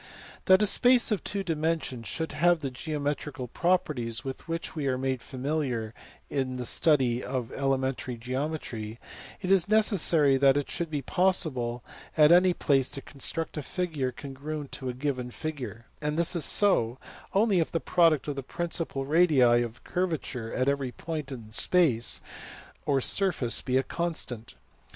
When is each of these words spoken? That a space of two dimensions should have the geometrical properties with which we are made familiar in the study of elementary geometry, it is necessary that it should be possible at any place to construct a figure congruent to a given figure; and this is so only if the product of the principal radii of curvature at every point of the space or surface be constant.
That 0.45 0.63
a 0.63 0.65
space 0.65 1.11
of 1.11 1.23
two 1.23 1.43
dimensions 1.43 2.07
should 2.07 2.31
have 2.31 2.61
the 2.61 2.71
geometrical 2.71 3.47
properties 3.47 4.23
with 4.23 4.47
which 4.47 4.73
we 4.75 4.87
are 4.87 4.97
made 4.97 5.21
familiar 5.21 5.93
in 6.27 6.55
the 6.55 6.65
study 6.65 7.23
of 7.23 7.51
elementary 7.51 8.17
geometry, 8.17 8.97
it 9.43 9.51
is 9.51 9.69
necessary 9.69 10.37
that 10.37 10.57
it 10.57 10.71
should 10.71 10.89
be 10.89 11.03
possible 11.03 11.83
at 12.17 12.31
any 12.31 12.51
place 12.51 12.89
to 12.89 13.01
construct 13.03 13.57
a 13.57 13.61
figure 13.61 14.11
congruent 14.11 14.71
to 14.71 14.89
a 14.89 14.93
given 14.95 15.29
figure; 15.29 15.85
and 16.01 16.17
this 16.17 16.35
is 16.35 16.45
so 16.45 16.97
only 17.35 17.59
if 17.59 17.71
the 17.71 17.79
product 17.79 18.27
of 18.27 18.35
the 18.35 18.41
principal 18.41 19.05
radii 19.05 19.61
of 19.61 19.83
curvature 19.83 20.51
at 20.51 20.67
every 20.67 20.91
point 20.91 21.31
of 21.31 21.45
the 21.47 21.53
space 21.53 22.21
or 22.87 23.01
surface 23.01 23.61
be 23.61 23.79
constant. 23.83 24.55